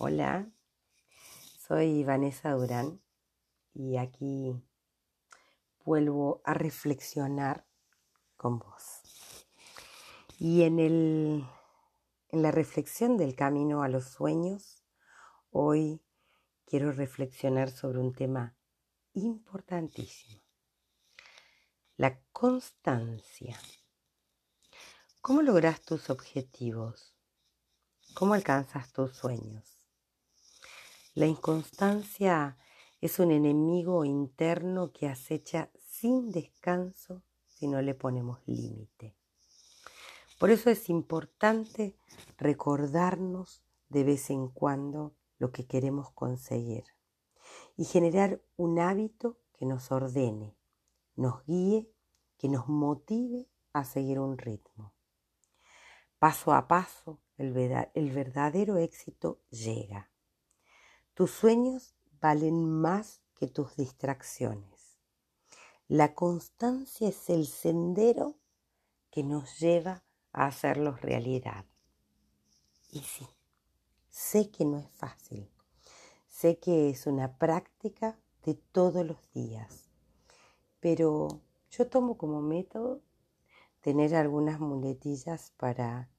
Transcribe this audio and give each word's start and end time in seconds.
Hola, 0.00 0.48
soy 1.58 2.04
Vanessa 2.04 2.52
Durán 2.52 3.02
y 3.74 3.96
aquí 3.96 4.54
vuelvo 5.84 6.40
a 6.44 6.54
reflexionar 6.54 7.66
con 8.36 8.60
vos. 8.60 9.02
Y 10.38 10.62
en, 10.62 10.78
el, 10.78 11.44
en 12.28 12.42
la 12.42 12.52
reflexión 12.52 13.16
del 13.16 13.34
camino 13.34 13.82
a 13.82 13.88
los 13.88 14.04
sueños, 14.04 14.84
hoy 15.50 16.00
quiero 16.64 16.92
reflexionar 16.92 17.68
sobre 17.68 17.98
un 17.98 18.12
tema 18.12 18.56
importantísimo, 19.14 20.40
la 21.96 22.20
constancia. 22.30 23.58
¿Cómo 25.20 25.42
logras 25.42 25.80
tus 25.80 26.08
objetivos? 26.08 27.16
¿Cómo 28.14 28.34
alcanzas 28.34 28.92
tus 28.92 29.16
sueños? 29.16 29.77
La 31.18 31.26
inconstancia 31.26 32.56
es 33.00 33.18
un 33.18 33.32
enemigo 33.32 34.04
interno 34.04 34.92
que 34.92 35.08
acecha 35.08 35.68
sin 35.80 36.30
descanso 36.30 37.24
si 37.48 37.66
no 37.66 37.82
le 37.82 37.96
ponemos 37.96 38.38
límite. 38.46 39.16
Por 40.38 40.50
eso 40.50 40.70
es 40.70 40.88
importante 40.88 41.96
recordarnos 42.36 43.64
de 43.88 44.04
vez 44.04 44.30
en 44.30 44.46
cuando 44.46 45.16
lo 45.40 45.50
que 45.50 45.66
queremos 45.66 46.12
conseguir 46.12 46.84
y 47.76 47.84
generar 47.84 48.40
un 48.56 48.78
hábito 48.78 49.40
que 49.54 49.66
nos 49.66 49.90
ordene, 49.90 50.56
nos 51.16 51.44
guíe, 51.46 51.90
que 52.36 52.48
nos 52.48 52.68
motive 52.68 53.48
a 53.72 53.82
seguir 53.82 54.20
un 54.20 54.38
ritmo. 54.38 54.94
Paso 56.20 56.52
a 56.52 56.68
paso, 56.68 57.18
el 57.38 57.50
verdadero 58.12 58.76
éxito 58.76 59.40
llega. 59.50 60.12
Tus 61.18 61.32
sueños 61.32 61.96
valen 62.20 62.70
más 62.70 63.22
que 63.34 63.48
tus 63.48 63.74
distracciones. 63.74 65.00
La 65.88 66.14
constancia 66.14 67.08
es 67.08 67.28
el 67.28 67.48
sendero 67.48 68.36
que 69.10 69.24
nos 69.24 69.58
lleva 69.58 70.04
a 70.32 70.46
hacerlos 70.46 71.02
realidad. 71.02 71.64
Y 72.92 73.00
sí, 73.00 73.26
sé 74.08 74.52
que 74.52 74.64
no 74.64 74.78
es 74.78 74.88
fácil. 74.92 75.50
Sé 76.28 76.60
que 76.60 76.88
es 76.88 77.08
una 77.08 77.36
práctica 77.36 78.16
de 78.44 78.54
todos 78.54 79.04
los 79.04 79.18
días. 79.32 79.90
Pero 80.78 81.40
yo 81.72 81.88
tomo 81.88 82.16
como 82.16 82.42
método 82.42 83.02
tener 83.80 84.14
algunas 84.14 84.60
muletillas 84.60 85.52
para 85.56 86.10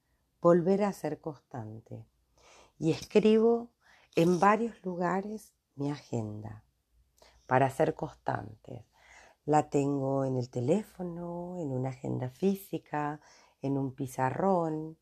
volver 0.42 0.84
a 0.84 0.92
ser 0.92 1.22
constante. 1.22 2.06
Y 2.78 2.92
escribo 2.92 3.70
en 4.16 4.40
varios 4.40 4.84
lugares 4.84 5.54
mi 5.76 5.92
agenda 5.92 6.64
para 7.46 7.70
ser 7.70 7.96
constante. 7.96 8.86
La 9.46 9.70
tengo 9.70 10.26
en 10.26 10.38
el 10.38 10.50
teléfono, 10.50 11.58
en 11.58 11.72
una 11.72 11.90
agenda 11.90 12.30
física, 12.30 13.22
en 13.62 13.78
un 13.78 13.96
pizarrón, 13.96 14.98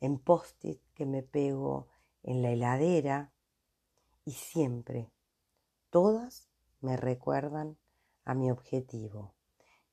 en 0.00 0.18
post-it 0.18 0.82
que 0.94 1.06
me 1.06 1.22
pego 1.22 1.88
en 2.22 2.42
la 2.42 2.50
heladera 2.50 3.32
y 4.24 4.32
siempre, 4.32 5.10
todas 5.90 6.50
me 6.80 6.96
recuerdan 6.96 7.78
a 8.24 8.34
mi 8.34 8.50
objetivo, 8.50 9.34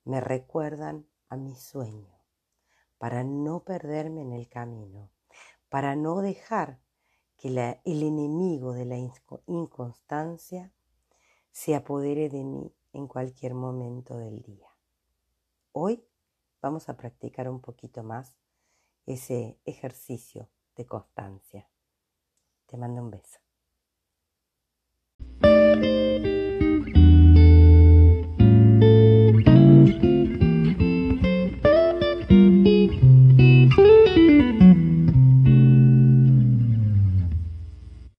me 0.03 0.19
recuerdan 0.19 1.07
a 1.29 1.37
mi 1.37 1.55
sueño, 1.55 2.17
para 2.97 3.23
no 3.23 3.63
perderme 3.63 4.21
en 4.21 4.33
el 4.33 4.49
camino, 4.49 5.11
para 5.69 5.95
no 5.95 6.21
dejar 6.21 6.79
que 7.43 7.49
el 7.49 8.03
enemigo 8.03 8.71
de 8.71 8.85
la 8.85 8.95
inconstancia 9.47 10.71
se 11.51 11.75
apodere 11.75 12.29
de 12.29 12.41
mí 12.45 12.73
en 12.93 13.05
cualquier 13.05 13.53
momento 13.53 14.17
del 14.17 14.41
día. 14.41 14.69
Hoy 15.73 16.07
vamos 16.61 16.87
a 16.87 16.95
practicar 16.95 17.49
un 17.49 17.59
poquito 17.59 18.01
más 18.01 18.37
ese 19.05 19.59
ejercicio 19.65 20.49
de 20.77 20.85
constancia. 20.85 21.69
Te 22.65 22.77
mando 22.77 23.01
un 23.01 23.11
beso. 23.11 23.42